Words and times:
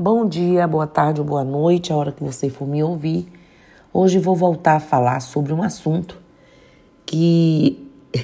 Bom 0.00 0.28
dia, 0.28 0.64
boa 0.68 0.86
tarde 0.86 1.20
ou 1.20 1.26
boa 1.26 1.42
noite, 1.42 1.92
a 1.92 1.96
hora 1.96 2.12
que 2.12 2.22
você 2.22 2.48
for 2.48 2.68
me 2.68 2.80
ouvir. 2.84 3.26
Hoje 3.92 4.20
vou 4.20 4.36
voltar 4.36 4.76
a 4.76 4.80
falar 4.80 5.18
sobre 5.18 5.52
um 5.52 5.60
assunto 5.60 6.16
que 7.04 7.84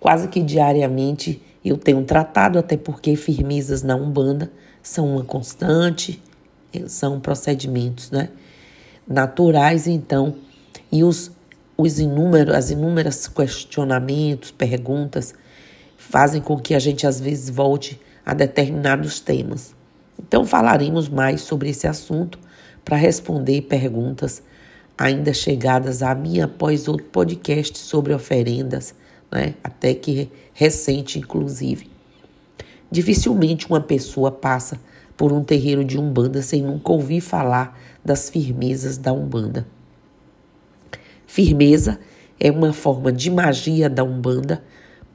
quase 0.00 0.26
que 0.28 0.42
diariamente 0.42 1.42
eu 1.62 1.76
tenho 1.76 2.02
tratado, 2.02 2.58
até 2.58 2.78
porque 2.78 3.14
firmezas 3.14 3.82
na 3.82 3.94
Umbanda 3.94 4.50
são 4.82 5.16
uma 5.16 5.22
constante, 5.22 6.22
são 6.86 7.20
procedimentos 7.20 8.10
né, 8.10 8.30
naturais, 9.06 9.86
então, 9.86 10.36
e 10.90 11.04
os, 11.04 11.30
os 11.76 11.98
inúmeros, 11.98 12.54
as 12.54 12.70
inúmeras 12.70 13.28
questionamentos, 13.28 14.50
perguntas, 14.50 15.34
fazem 15.98 16.40
com 16.40 16.58
que 16.58 16.74
a 16.74 16.78
gente 16.78 17.06
às 17.06 17.20
vezes 17.20 17.50
volte 17.50 18.00
a 18.24 18.32
determinados 18.32 19.20
temas. 19.20 19.75
Então 20.18 20.44
falaremos 20.44 21.08
mais 21.08 21.42
sobre 21.42 21.70
esse 21.70 21.86
assunto 21.86 22.38
para 22.84 22.96
responder 22.96 23.62
perguntas 23.62 24.42
ainda 24.96 25.34
chegadas 25.34 26.02
a 26.02 26.14
mim 26.14 26.40
após 26.40 26.88
outro 26.88 27.06
podcast 27.06 27.78
sobre 27.78 28.14
oferendas, 28.14 28.94
né? 29.30 29.54
até 29.62 29.94
que 29.94 30.30
recente 30.54 31.18
inclusive. 31.18 31.90
Dificilmente 32.90 33.66
uma 33.66 33.80
pessoa 33.80 34.30
passa 34.30 34.80
por 35.16 35.32
um 35.32 35.42
terreiro 35.42 35.84
de 35.84 35.98
Umbanda 35.98 36.40
sem 36.42 36.62
nunca 36.62 36.92
ouvir 36.92 37.20
falar 37.20 37.78
das 38.04 38.30
firmezas 38.30 38.96
da 38.96 39.12
Umbanda. 39.12 39.66
Firmeza 41.26 41.98
é 42.38 42.50
uma 42.50 42.72
forma 42.72 43.12
de 43.12 43.30
magia 43.30 43.90
da 43.90 44.04
Umbanda 44.04 44.62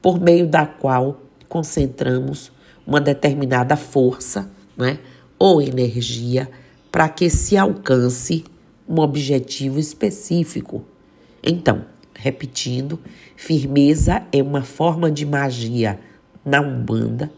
por 0.00 0.20
meio 0.20 0.46
da 0.46 0.66
qual 0.66 1.22
concentramos 1.48 2.52
uma 2.86 3.00
determinada 3.00 3.76
força 3.76 4.50
né, 4.82 4.98
ou 5.38 5.62
energia 5.62 6.50
para 6.90 7.08
que 7.08 7.30
se 7.30 7.56
alcance 7.56 8.44
um 8.88 9.00
objetivo 9.00 9.78
específico. 9.78 10.84
Então, 11.42 11.86
repetindo, 12.14 12.98
firmeza 13.36 14.22
é 14.32 14.42
uma 14.42 14.62
forma 14.62 15.10
de 15.10 15.24
magia 15.24 15.98
na 16.44 16.60
Umbanda 16.60 17.30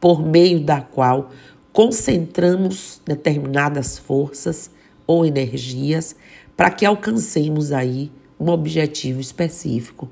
por 0.00 0.24
meio 0.24 0.60
da 0.60 0.80
qual 0.80 1.30
concentramos 1.72 3.00
determinadas 3.06 3.96
forças 3.96 4.70
ou 5.06 5.24
energias 5.24 6.16
para 6.56 6.70
que 6.70 6.84
alcancemos 6.84 7.72
aí 7.72 8.10
um 8.38 8.48
objetivo 8.48 9.20
específico. 9.20 10.08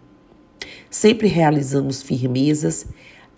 Sempre 0.89 1.27
realizamos 1.29 2.03
firmezas 2.03 2.87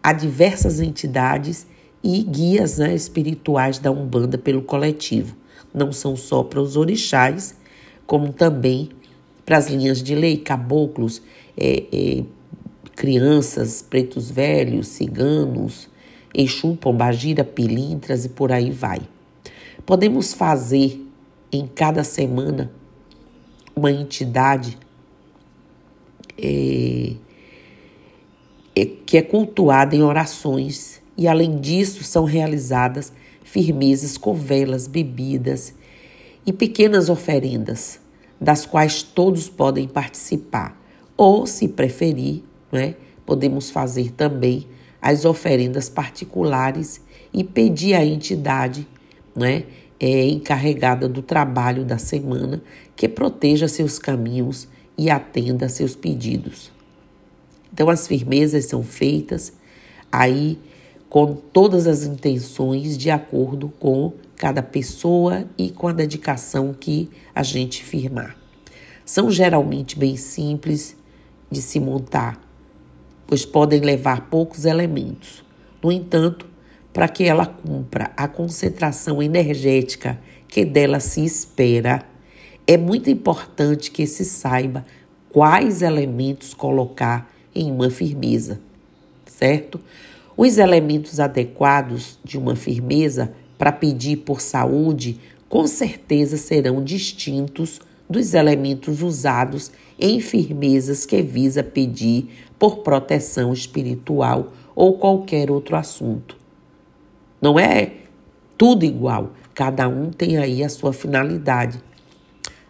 a 0.03 0.13
diversas 0.13 0.81
entidades 0.81 1.67
e 2.03 2.23
guias 2.23 2.79
né, 2.79 2.95
espirituais 2.95 3.79
da 3.79 3.91
Umbanda 3.91 4.39
pelo 4.39 4.63
coletivo. 4.63 5.37
Não 5.73 5.93
são 5.93 6.17
só 6.17 6.43
para 6.43 6.61
os 6.61 6.77
orixás, 6.77 7.55
como 8.07 8.33
também 8.33 8.91
para 9.45 9.59
as 9.59 9.69
linhas 9.69 10.03
de 10.03 10.15
lei, 10.15 10.37
caboclos, 10.37 11.23
é, 11.57 11.85
é, 11.93 12.25
crianças, 12.95 13.83
pretos 13.83 14.31
velhos, 14.31 14.89
ciganos, 14.89 15.89
Exu, 16.33 16.77
Pombagira, 16.77 17.45
Pilintras 17.45 18.25
e 18.25 18.29
por 18.29 18.53
aí 18.53 18.71
vai. 18.71 19.01
Podemos 19.85 20.33
fazer 20.33 21.05
em 21.53 21.67
cada 21.67 22.05
semana 22.05 22.71
uma 23.75 23.91
entidade 23.91 24.79
é, 26.39 27.15
é, 28.75 28.85
que 28.85 29.17
é 29.17 29.23
cultuada 29.23 29.97
em 29.97 30.03
orações 30.03 31.00
e, 31.17 31.29
além 31.29 31.61
disso, 31.61 32.03
são 32.05 32.25
realizadas 32.25 33.13
firmezas 33.43 34.17
com 34.17 34.35
velas, 34.35 34.87
bebidas 34.87 35.75
e 36.47 36.53
pequenas 36.53 37.09
oferendas, 37.09 38.01
das 38.41 38.65
quais 38.65 39.03
todos 39.03 39.49
podem 39.49 39.89
participar. 39.89 40.81
Ou, 41.17 41.47
se 41.47 41.69
preferir, 41.69 42.43
né, 42.73 42.95
podemos 43.27 43.71
fazer 43.71 44.13
também 44.13 44.67
as 45.03 45.25
oferendas 45.25 45.89
particulares 45.89 47.01
e 47.33 47.45
pedir 47.45 47.95
à 47.95 48.05
entidade 48.05 48.87
né, 49.35 49.65
é, 49.99 50.27
encarregada 50.27 51.09
do 51.09 51.23
trabalho 51.23 51.85
da 51.85 51.99
semana 51.99 52.63
que 52.97 53.09
proteja 53.09 53.69
seus 53.69 53.99
caminhos 53.99 54.69
e 54.97 55.11
atenda 55.11 55.69
seus 55.69 55.95
pedidos. 55.95 56.71
Então, 57.73 57.89
as 57.89 58.07
firmezas 58.07 58.67
são 58.67 58.83
feitas 58.83 59.53
aí 60.11 60.59
com 61.11 61.35
todas 61.35 61.87
as 61.87 62.05
intenções 62.05 62.97
de 62.97 63.11
acordo 63.11 63.69
com 63.79 64.15
cada 64.37 64.63
pessoa 64.63 65.45
e 65.59 65.69
com 65.71 65.89
a 65.89 65.93
dedicação 65.93 66.73
que 66.73 67.11
a 67.35 67.43
gente 67.43 67.85
firmar. 67.85 68.35
São 69.05 69.31
geralmente 69.31 69.99
bem 69.99 70.17
simples 70.17 70.97
de 71.51 71.61
se 71.61 71.79
montar 71.79 72.41
pois 73.31 73.47
podem 73.47 73.79
levar 73.79 74.29
poucos 74.29 74.65
elementos. 74.65 75.45
No 75.81 75.93
entanto, 75.93 76.47
para 76.93 77.07
que 77.07 77.23
ela 77.23 77.47
cumpra 77.47 78.11
a 78.17 78.27
concentração 78.27 79.23
energética 79.23 80.21
que 80.49 80.65
dela 80.65 80.99
se 80.99 81.25
espera, 81.25 82.03
é 82.67 82.77
muito 82.77 83.09
importante 83.09 83.93
que 83.93 84.05
se 84.05 84.25
saiba 84.25 84.85
quais 85.29 85.81
elementos 85.81 86.53
colocar 86.53 87.33
em 87.55 87.71
uma 87.71 87.89
firmeza, 87.89 88.61
certo? 89.25 89.81
Os 90.43 90.57
elementos 90.57 91.21
adequados 91.21 92.19
de 92.25 92.39
uma 92.39 92.57
firmeza 92.57 93.31
para 93.59 93.71
pedir 93.71 94.17
por 94.17 94.41
saúde 94.41 95.21
com 95.51 95.67
certeza 95.67 96.39
serão 96.39 96.83
distintos 96.83 97.79
dos 98.09 98.33
elementos 98.33 99.03
usados 99.03 99.71
em 99.99 100.19
firmezas 100.19 101.05
que 101.05 101.21
visa 101.21 101.63
pedir 101.63 102.31
por 102.59 102.79
proteção 102.79 103.53
espiritual 103.53 104.55
ou 104.75 104.97
qualquer 104.97 105.51
outro 105.51 105.77
assunto. 105.77 106.39
Não 107.39 107.59
é 107.59 107.93
tudo 108.57 108.87
igual, 108.87 109.35
cada 109.55 109.91
um 109.91 110.09
tem 110.09 110.39
aí 110.39 110.65
a 110.65 110.71
sua 110.71 110.95
finalidade. 110.95 111.79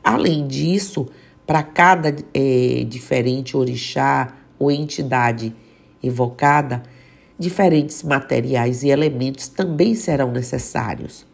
Além 0.03 0.49
disso, 0.49 1.07
para 1.47 1.63
cada 1.63 2.17
é, 2.35 2.85
diferente 2.85 3.57
orixá 3.57 4.35
ou 4.59 4.73
entidade 4.73 5.55
evocada, 6.03 6.83
diferentes 7.41 8.03
materiais 8.03 8.83
e 8.83 8.91
elementos 8.91 9.49
também 9.49 9.95
serão 9.95 10.31
necessários. 10.31 11.27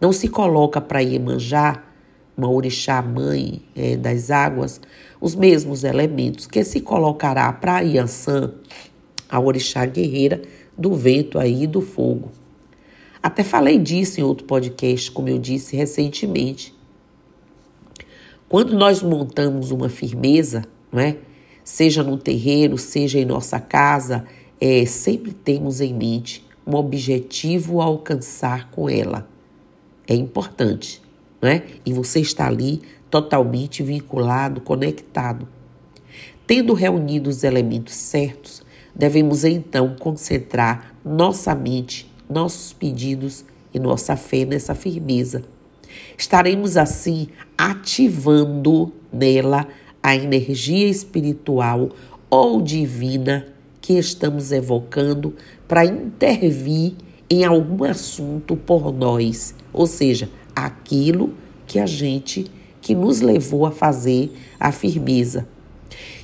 Não 0.00 0.12
se 0.12 0.28
coloca 0.28 0.80
para 0.80 1.00
Iemanjá 1.00 1.82
uma 2.36 2.48
orixá 2.48 3.02
mãe 3.02 3.60
é, 3.74 3.96
das 3.96 4.30
águas, 4.30 4.80
os 5.20 5.34
mesmos 5.34 5.82
elementos 5.82 6.46
que 6.46 6.62
se 6.62 6.80
colocará 6.80 7.52
para 7.52 7.80
Yansan, 7.80 8.54
a 9.28 9.40
orixá 9.40 9.84
guerreira 9.84 10.40
do 10.78 10.94
vento 10.94 11.36
aí 11.36 11.64
e 11.64 11.66
do 11.66 11.82
fogo. 11.82 12.30
Até 13.20 13.42
falei 13.42 13.76
disso 13.76 14.20
em 14.20 14.22
outro 14.22 14.46
podcast, 14.46 15.10
como 15.10 15.28
eu 15.28 15.38
disse 15.38 15.76
recentemente. 15.76 16.72
Quando 18.48 18.72
nós 18.72 19.02
montamos 19.02 19.72
uma 19.72 19.88
firmeza, 19.88 20.64
não 20.92 21.00
é? 21.00 21.16
seja 21.64 22.02
no 22.02 22.16
terreiro, 22.16 22.78
seja 22.78 23.18
em 23.18 23.24
nossa 23.24 23.60
casa, 23.60 24.26
é, 24.60 24.84
sempre 24.86 25.32
temos 25.32 25.80
em 25.80 25.94
mente 25.94 26.46
um 26.66 26.74
objetivo 26.74 27.80
a 27.80 27.84
alcançar 27.84 28.70
com 28.70 28.88
ela. 28.88 29.28
É 30.06 30.14
importante 30.14 31.02
né? 31.40 31.62
E 31.84 31.92
você 31.92 32.20
está 32.20 32.46
ali 32.46 32.82
totalmente 33.10 33.82
vinculado, 33.82 34.60
conectado. 34.60 35.48
Tendo 36.46 36.74
reunido 36.74 37.30
os 37.30 37.44
elementos 37.44 37.94
certos, 37.94 38.62
devemos 38.94 39.44
então 39.44 39.96
concentrar 39.98 40.94
nossa 41.04 41.54
mente, 41.54 42.10
nossos 42.28 42.72
pedidos 42.72 43.44
e 43.72 43.78
nossa 43.78 44.16
fé 44.16 44.44
nessa 44.44 44.74
firmeza. 44.74 45.42
Estaremos 46.18 46.76
assim 46.76 47.28
ativando 47.56 48.92
nela 49.12 49.66
a 50.02 50.14
energia 50.14 50.88
espiritual 50.88 51.90
ou 52.28 52.60
divina 52.60 53.46
que 53.80 53.94
estamos 53.94 54.52
evocando 54.52 55.34
para 55.66 55.84
intervir 55.84 56.94
em 57.28 57.44
algum 57.44 57.84
assunto 57.84 58.56
por 58.56 58.92
nós, 58.92 59.54
ou 59.72 59.86
seja, 59.86 60.28
aquilo 60.54 61.32
que 61.66 61.78
a 61.78 61.86
gente 61.86 62.50
que 62.80 62.94
nos 62.94 63.20
levou 63.20 63.66
a 63.66 63.70
fazer 63.70 64.32
a 64.58 64.72
firmeza. 64.72 65.46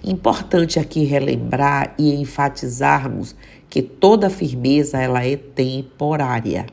Importante 0.03 0.79
aqui 0.79 1.05
relembrar 1.05 1.95
e 1.99 2.15
enfatizarmos 2.15 3.37
que 3.69 3.83
toda 3.83 4.31
firmeza 4.31 5.01
ela 5.01 5.25
é 5.25 5.37
temporária. 5.37 6.67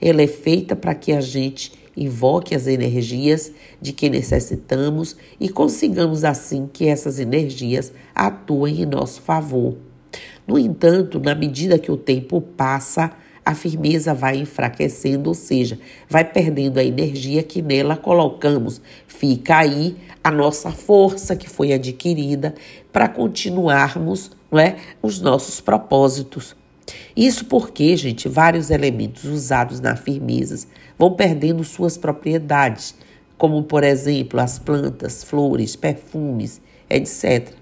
Ela 0.00 0.22
é 0.22 0.26
feita 0.26 0.74
para 0.74 0.94
que 0.94 1.12
a 1.12 1.20
gente 1.20 1.72
invoque 1.96 2.54
as 2.54 2.66
energias 2.66 3.52
de 3.80 3.92
que 3.92 4.08
necessitamos 4.08 5.16
e 5.40 5.48
consigamos 5.48 6.24
assim 6.24 6.68
que 6.72 6.86
essas 6.86 7.18
energias 7.18 7.92
atuem 8.14 8.82
em 8.82 8.86
nosso 8.86 9.20
favor. 9.20 9.76
No 10.46 10.58
entanto, 10.58 11.20
na 11.20 11.34
medida 11.34 11.78
que 11.78 11.90
o 11.92 11.96
tempo 11.96 12.40
passa, 12.40 13.12
a 13.44 13.54
firmeza 13.54 14.12
vai 14.12 14.36
enfraquecendo, 14.36 15.30
ou 15.30 15.34
seja, 15.34 15.78
vai 16.08 16.24
perdendo 16.24 16.78
a 16.78 16.84
energia 16.84 17.42
que 17.42 17.62
nela 17.62 17.96
colocamos. 17.96 18.80
Fica 19.06 19.58
aí 19.58 19.96
a 20.22 20.30
nossa 20.30 20.70
força 20.70 21.34
que 21.34 21.48
foi 21.48 21.72
adquirida 21.72 22.54
para 22.92 23.08
continuarmos 23.08 24.30
não 24.50 24.58
é, 24.58 24.76
os 25.02 25.20
nossos 25.20 25.60
propósitos. 25.60 26.56
Isso 27.16 27.44
porque, 27.44 27.96
gente, 27.96 28.28
vários 28.28 28.70
elementos 28.70 29.24
usados 29.24 29.80
na 29.80 29.94
firmeza 29.94 30.66
vão 30.98 31.12
perdendo 31.14 31.62
suas 31.64 31.96
propriedades, 31.96 32.94
como, 33.36 33.62
por 33.62 33.84
exemplo, 33.84 34.40
as 34.40 34.58
plantas, 34.58 35.22
flores, 35.22 35.76
perfumes, 35.76 36.60
etc. 36.88 37.52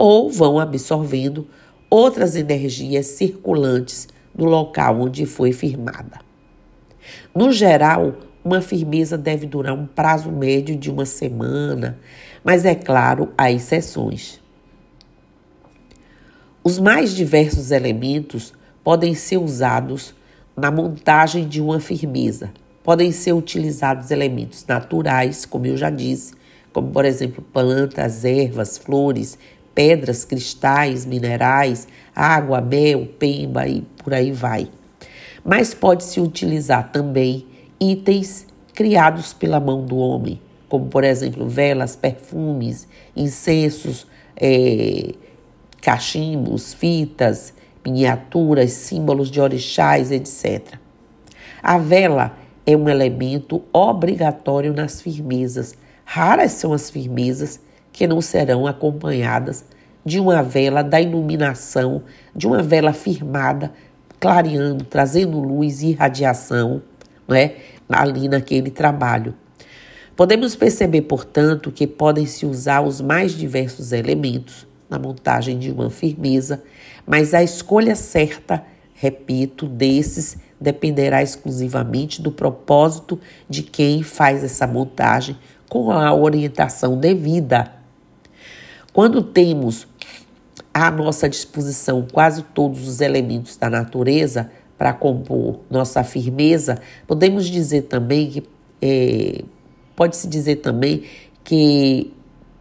Ou 0.00 0.30
vão 0.30 0.60
absorvendo 0.60 1.48
outras 1.90 2.36
energias 2.36 3.06
circulantes 3.06 4.06
no 4.32 4.44
local 4.44 5.00
onde 5.00 5.26
foi 5.26 5.50
firmada. 5.50 6.20
No 7.34 7.50
geral, 7.50 8.14
uma 8.44 8.60
firmeza 8.60 9.18
deve 9.18 9.44
durar 9.44 9.74
um 9.74 9.86
prazo 9.86 10.30
médio 10.30 10.76
de 10.76 10.88
uma 10.88 11.04
semana, 11.04 11.98
mas 12.44 12.64
é 12.64 12.76
claro, 12.76 13.32
há 13.36 13.50
exceções. 13.50 14.40
Os 16.62 16.78
mais 16.78 17.12
diversos 17.12 17.72
elementos 17.72 18.52
podem 18.84 19.16
ser 19.16 19.38
usados 19.38 20.14
na 20.56 20.70
montagem 20.70 21.48
de 21.48 21.60
uma 21.60 21.80
firmeza. 21.80 22.52
Podem 22.84 23.10
ser 23.10 23.32
utilizados 23.32 24.12
elementos 24.12 24.64
naturais, 24.64 25.44
como 25.44 25.66
eu 25.66 25.76
já 25.76 25.90
disse, 25.90 26.34
como 26.72 26.92
por 26.92 27.04
exemplo 27.04 27.42
plantas, 27.52 28.24
ervas, 28.24 28.78
flores, 28.78 29.36
pedras, 29.78 30.24
cristais, 30.24 31.06
minerais, 31.06 31.86
água, 32.12 32.60
mel, 32.60 33.06
pemba 33.16 33.68
e 33.68 33.82
por 34.02 34.12
aí 34.12 34.32
vai. 34.32 34.68
Mas 35.44 35.72
pode-se 35.72 36.20
utilizar 36.20 36.90
também 36.90 37.46
itens 37.78 38.44
criados 38.74 39.32
pela 39.32 39.60
mão 39.60 39.86
do 39.86 39.96
homem, 39.96 40.40
como 40.68 40.86
por 40.86 41.04
exemplo 41.04 41.46
velas, 41.46 41.94
perfumes, 41.94 42.88
incensos, 43.14 44.04
é, 44.36 45.14
cachimbos, 45.80 46.74
fitas, 46.74 47.54
miniaturas, 47.86 48.72
símbolos 48.72 49.30
de 49.30 49.40
orixás, 49.40 50.10
etc. 50.10 50.74
A 51.62 51.78
vela 51.78 52.36
é 52.66 52.76
um 52.76 52.88
elemento 52.88 53.62
obrigatório 53.72 54.74
nas 54.74 55.00
firmezas. 55.00 55.72
Raras 56.04 56.50
são 56.50 56.72
as 56.72 56.90
firmezas 56.90 57.60
que 57.98 58.06
não 58.06 58.20
serão 58.20 58.64
acompanhadas 58.64 59.64
de 60.04 60.20
uma 60.20 60.40
vela 60.40 60.84
da 60.84 61.00
iluminação, 61.00 62.04
de 62.32 62.46
uma 62.46 62.62
vela 62.62 62.92
firmada, 62.92 63.72
clareando, 64.20 64.84
trazendo 64.84 65.40
luz 65.40 65.82
e 65.82 65.94
radiação 65.94 66.80
né, 67.26 67.56
ali 67.88 68.28
naquele 68.28 68.70
trabalho. 68.70 69.34
Podemos 70.14 70.54
perceber, 70.54 71.02
portanto, 71.02 71.72
que 71.72 71.88
podem 71.88 72.24
se 72.24 72.46
usar 72.46 72.82
os 72.82 73.00
mais 73.00 73.32
diversos 73.32 73.90
elementos 73.90 74.64
na 74.88 74.96
montagem 74.96 75.58
de 75.58 75.72
uma 75.72 75.90
firmeza, 75.90 76.62
mas 77.04 77.34
a 77.34 77.42
escolha 77.42 77.96
certa, 77.96 78.62
repito, 78.94 79.66
desses 79.66 80.36
dependerá 80.60 81.20
exclusivamente 81.20 82.22
do 82.22 82.30
propósito 82.30 83.18
de 83.50 83.64
quem 83.64 84.04
faz 84.04 84.44
essa 84.44 84.68
montagem 84.68 85.36
com 85.68 85.90
a 85.90 86.14
orientação 86.14 86.96
devida 86.96 87.76
quando 88.92 89.22
temos 89.22 89.86
à 90.72 90.90
nossa 90.90 91.28
disposição 91.28 92.06
quase 92.10 92.42
todos 92.42 92.86
os 92.86 93.00
elementos 93.00 93.56
da 93.56 93.68
natureza 93.68 94.50
para 94.76 94.92
compor 94.92 95.60
nossa 95.70 96.04
firmeza, 96.04 96.80
podemos 97.06 97.46
dizer 97.46 97.82
também 97.82 98.28
que 98.30 98.42
é, 98.80 99.42
pode-se 99.96 100.28
dizer 100.28 100.56
também 100.56 101.02
que 101.42 102.12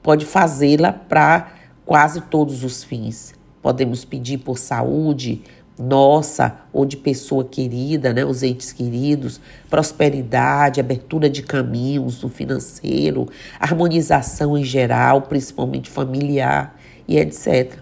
pode 0.01 0.25
fazê-la 0.25 0.91
para 0.91 1.53
quase 1.85 2.21
todos 2.21 2.63
os 2.63 2.83
fins. 2.83 3.33
Podemos 3.62 4.03
pedir 4.06 4.39
por 4.39 4.57
saúde, 4.57 5.41
nossa 5.79 6.59
ou 6.74 6.85
de 6.85 6.97
pessoa 6.97 7.44
querida, 7.44 8.13
né, 8.13 8.25
os 8.25 8.41
entes 8.44 8.74
queridos, 8.74 9.39
prosperidade, 9.69 10.79
abertura 10.79 11.29
de 11.29 11.44
caminhos 11.44 12.21
no 12.24 12.29
financeiro, 12.29 13.27
harmonização 13.59 14.57
em 14.57 14.63
geral, 14.63 15.24
principalmente 15.24 15.89
familiar 15.89 16.79
e 17.07 17.18
etc. 17.18 17.79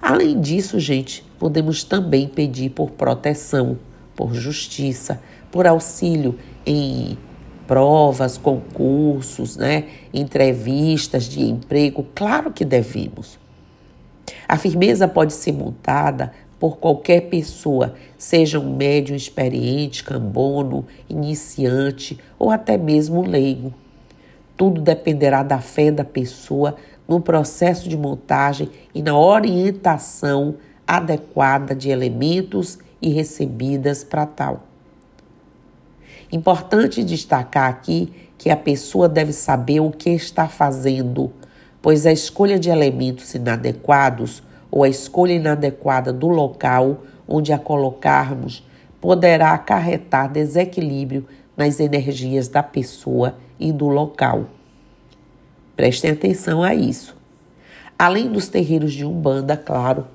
Além 0.00 0.40
disso, 0.40 0.78
gente, 0.78 1.24
podemos 1.38 1.82
também 1.82 2.28
pedir 2.28 2.70
por 2.70 2.90
proteção, 2.90 3.78
por 4.14 4.34
justiça, 4.34 5.20
por 5.50 5.66
auxílio 5.66 6.38
em 6.64 7.18
provas, 7.66 8.36
concursos, 8.36 9.56
né, 9.56 9.84
entrevistas 10.12 11.24
de 11.24 11.42
emprego, 11.42 12.06
claro 12.14 12.52
que 12.52 12.64
devemos. 12.64 13.38
A 14.48 14.56
firmeza 14.56 15.08
pode 15.08 15.32
ser 15.32 15.52
montada 15.52 16.32
por 16.58 16.78
qualquer 16.78 17.22
pessoa, 17.22 17.94
seja 18.16 18.58
um 18.58 18.74
médium 18.76 19.16
experiente, 19.16 20.04
cambono, 20.04 20.86
iniciante 21.08 22.18
ou 22.38 22.50
até 22.50 22.76
mesmo 22.76 23.22
leigo. 23.22 23.72
Tudo 24.56 24.80
dependerá 24.80 25.42
da 25.42 25.60
fé 25.60 25.90
da 25.90 26.04
pessoa 26.04 26.76
no 27.08 27.20
processo 27.20 27.88
de 27.88 27.96
montagem 27.96 28.70
e 28.94 29.02
na 29.02 29.18
orientação 29.18 30.54
adequada 30.86 31.74
de 31.74 31.90
elementos 31.90 32.78
e 33.00 33.10
recebidas 33.10 34.04
para 34.04 34.26
tal. 34.26 34.64
Importante 36.32 37.04
destacar 37.04 37.68
aqui 37.68 38.12
que 38.38 38.50
a 38.50 38.56
pessoa 38.56 39.08
deve 39.08 39.32
saber 39.32 39.80
o 39.80 39.90
que 39.90 40.10
está 40.10 40.48
fazendo, 40.48 41.32
pois 41.80 42.06
a 42.06 42.12
escolha 42.12 42.58
de 42.58 42.70
elementos 42.70 43.34
inadequados 43.34 44.42
ou 44.74 44.82
a 44.82 44.88
escolha 44.88 45.34
inadequada 45.34 46.12
do 46.12 46.26
local 46.26 47.04
onde 47.28 47.52
a 47.52 47.58
colocarmos 47.58 48.66
poderá 49.00 49.52
acarretar 49.52 50.28
desequilíbrio 50.32 51.28
nas 51.56 51.78
energias 51.78 52.48
da 52.48 52.60
pessoa 52.60 53.36
e 53.56 53.70
do 53.70 53.86
local. 53.86 54.46
Prestem 55.76 56.10
atenção 56.10 56.60
a 56.60 56.74
isso. 56.74 57.16
Além 57.96 58.28
dos 58.28 58.48
terreiros 58.48 58.92
de 58.92 59.04
Umbanda, 59.04 59.56
claro, 59.56 60.08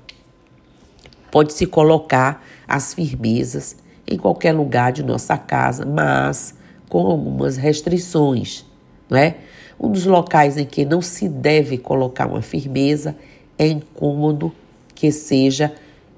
pode-se 1.30 1.64
colocar 1.64 2.44
as 2.68 2.92
firmezas 2.92 3.78
em 4.06 4.18
qualquer 4.18 4.52
lugar 4.52 4.92
de 4.92 5.02
nossa 5.02 5.38
casa, 5.38 5.86
mas 5.86 6.54
com 6.86 7.06
algumas 7.06 7.56
restrições, 7.56 8.66
não 9.08 9.16
é? 9.16 9.36
Um 9.80 9.90
dos 9.90 10.04
locais 10.04 10.58
em 10.58 10.66
que 10.66 10.84
não 10.84 11.00
se 11.00 11.30
deve 11.30 11.78
colocar 11.78 12.26
uma 12.26 12.42
firmeza 12.42 13.16
é 13.60 13.66
incômodo 13.66 14.50
que 14.94 15.12
seja 15.12 15.70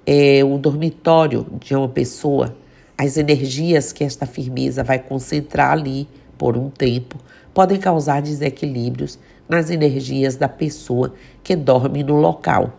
é, 0.06 0.44
o 0.44 0.56
dormitório 0.58 1.44
de 1.58 1.74
uma 1.74 1.88
pessoa. 1.88 2.54
As 2.96 3.16
energias 3.16 3.92
que 3.92 4.04
esta 4.04 4.26
firmeza 4.26 4.84
vai 4.84 5.00
concentrar 5.00 5.72
ali 5.72 6.06
por 6.38 6.56
um 6.56 6.70
tempo 6.70 7.18
podem 7.52 7.80
causar 7.80 8.22
desequilíbrios 8.22 9.18
nas 9.48 9.70
energias 9.70 10.36
da 10.36 10.48
pessoa 10.48 11.14
que 11.42 11.56
dorme 11.56 12.04
no 12.04 12.14
local. 12.14 12.74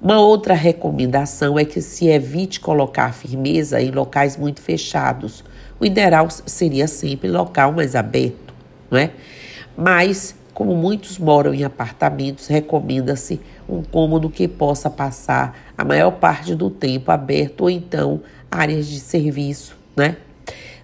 Uma 0.00 0.20
outra 0.20 0.54
recomendação 0.54 1.58
é 1.58 1.64
que 1.66 1.82
se 1.82 2.08
evite 2.08 2.60
colocar 2.60 3.12
firmeza 3.12 3.78
em 3.78 3.90
locais 3.90 4.38
muito 4.38 4.62
fechados. 4.62 5.44
O 5.78 5.84
ideal 5.84 6.28
seria 6.30 6.88
sempre 6.88 7.28
local 7.28 7.72
mais 7.72 7.94
aberto, 7.94 8.54
não 8.90 8.98
é? 8.98 9.10
Mas 9.76 10.34
como 10.56 10.74
muitos 10.74 11.18
moram 11.18 11.52
em 11.52 11.64
apartamentos, 11.64 12.46
recomenda-se 12.46 13.38
um 13.68 13.82
cômodo 13.82 14.30
que 14.30 14.46
possa 14.46 14.88
passar 14.88 15.56
a 15.76 15.84
maior 15.84 16.12
parte 16.12 16.54
do 16.54 16.70
tempo 16.70 17.10
aberto 17.10 17.62
ou 17.62 17.70
então 17.70 18.20
áreas 18.50 18.86
de 18.86 19.00
serviço, 19.00 19.76
né? 19.96 20.16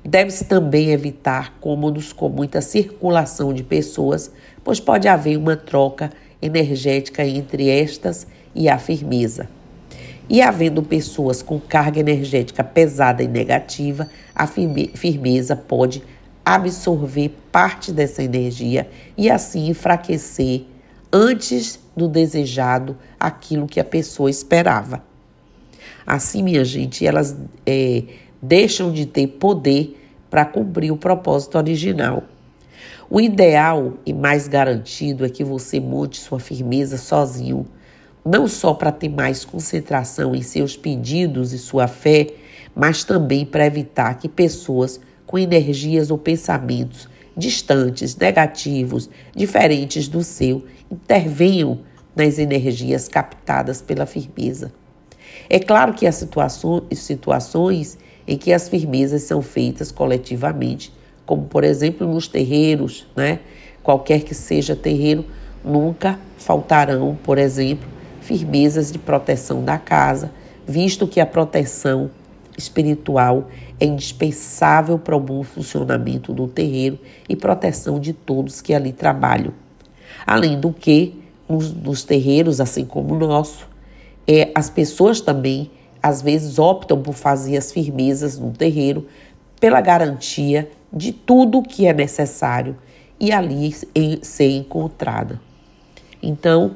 Deve-se 0.05 0.47
também 0.47 0.91
evitar 0.91 1.55
cômodos 1.61 2.13
com 2.13 2.29
muita 2.29 2.61
circulação 2.61 3.55
de 3.55 3.63
pessoas, 3.63 4.33
pois 4.65 4.81
pode 4.81 5.07
haver 5.07 5.37
uma 5.37 5.57
troca 5.57 6.11
energética 6.41 7.25
entre 7.25 7.69
estas 7.69 8.27
e 8.53 8.69
a 8.69 8.79
firmeza. 8.79 9.49
E 10.29 10.43
havendo 10.43 10.83
pessoas 10.83 11.41
com 11.41 11.61
carga 11.61 12.01
energética 12.01 12.65
pesada 12.65 13.23
e 13.23 13.29
negativa, 13.29 14.09
a 14.35 14.47
firmeza 14.47 15.55
pode 15.55 16.03
absorver 16.45 17.31
parte 17.53 17.93
dessa 17.93 18.23
energia 18.23 18.89
e 19.17 19.31
assim 19.31 19.69
enfraquecer 19.69 20.65
antes 21.13 21.79
do 21.97 22.09
desejado 22.09 22.97
aquilo 23.19 23.67
que 23.67 23.81
a 23.81 23.85
pessoa 23.85 24.31
esperava. 24.31 25.03
Assim, 26.07 26.43
minha 26.43 26.65
gente, 26.65 27.07
elas 27.07 27.37
é, 27.65 28.03
deixam 28.41 28.93
de 28.93 29.07
ter 29.07 29.27
poder 29.27 29.99
para 30.29 30.45
cumprir 30.45 30.91
o 30.91 30.97
propósito 30.97 31.59
original. 31.59 32.25
O 33.09 33.21
ideal 33.21 33.95
e 34.07 34.13
mais 34.13 34.49
garantido 34.49 35.25
é 35.25 35.29
que 35.29 35.45
você 35.45 35.79
monte 35.79 36.19
sua 36.19 36.41
firmeza 36.41 36.97
sozinho, 36.97 37.67
não 38.25 38.49
só 38.49 38.73
para 38.73 38.91
ter 38.91 39.11
mais 39.11 39.45
concentração 39.45 40.35
em 40.35 40.43
seus 40.43 40.77
pedidos 40.77 41.53
e 41.53 41.59
sua 41.59 41.87
fé, 41.87 42.29
mas 42.75 43.05
também 43.05 43.45
para 43.45 43.67
evitar 43.67 44.15
que 44.15 44.29
pessoas 44.29 44.99
com 45.27 45.39
energias 45.39 46.11
ou 46.11 46.17
pensamentos 46.17 47.09
distantes, 47.37 48.17
negativos, 48.17 49.09
diferentes 49.35 50.09
do 50.09 50.23
seu, 50.23 50.65
intervenham 50.91 51.81
nas 52.15 52.39
energias 52.39 53.09
captadas 53.09 53.81
pela 53.81 54.07
firmeza. 54.07 54.73
É 55.49 55.59
claro 55.59 55.95
que 55.95 56.07
há 56.07 56.13
situações 56.13 57.99
em 58.27 58.37
que 58.37 58.53
as 58.53 58.69
firmezas 58.69 59.23
são 59.23 59.43
feitas 59.43 59.91
coletivamente, 59.91 60.93
como 61.25 61.45
por 61.45 61.65
exemplo 61.65 62.07
nos 62.07 62.29
terreiros, 62.29 63.07
né? 63.17 63.41
Qualquer 63.83 64.23
que 64.23 64.35
seja 64.35 64.77
terreiro, 64.77 65.25
nunca 65.65 66.19
faltarão, 66.37 67.19
por 67.23 67.39
exemplo, 67.39 67.89
firmezas 68.21 68.93
de 68.93 68.99
proteção 68.99 69.65
da 69.65 69.79
casa, 69.79 70.31
visto 70.67 71.07
que 71.07 71.21
a 71.21 71.27
proteção 71.27 72.11
espiritual 72.57 73.49
é 73.81 73.85
indispensável 73.85 74.99
para 74.99 75.17
o 75.17 75.21
bom 75.21 75.43
funcionamento 75.43 76.33
do 76.33 76.47
terreiro 76.47 76.99
e 77.29 77.35
proteção 77.35 77.99
de 77.99 78.13
todos 78.13 78.61
que 78.61 78.75
ali 78.75 78.93
trabalham. 78.93 79.53
Além 80.27 80.59
do 80.59 80.73
que, 80.73 81.21
nos, 81.49 81.73
nos 81.73 82.05
terreiros, 82.05 82.61
assim 82.61 82.85
como 82.85 83.15
o 83.15 83.19
nosso, 83.19 83.69
é, 84.27 84.51
as 84.55 84.71
pessoas 84.71 85.21
também 85.21 85.71
às 86.03 86.21
vezes 86.21 86.59
optam 86.59 87.01
por 87.01 87.15
fazer 87.15 87.57
as 87.57 87.71
firmezas 87.71 88.39
no 88.39 88.51
terreiro 88.51 89.07
pela 89.61 89.81
garantia 89.81 90.71
de 90.93 91.13
tudo 91.13 91.63
que 91.63 91.87
é 91.87 91.93
necessário 91.93 92.77
e 93.19 93.33
ali 93.33 93.75
em, 93.95 94.19
ser 94.23 94.51
encontrada. 94.51 95.41
Então, 96.21 96.75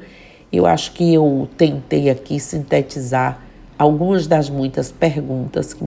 eu 0.52 0.64
acho 0.64 0.92
que 0.92 1.12
eu 1.12 1.48
tentei 1.56 2.08
aqui 2.08 2.38
sintetizar 2.38 3.45
algumas 3.78 4.26
das 4.26 4.48
muitas 4.48 4.90
perguntas 4.90 5.74
que 5.74 5.84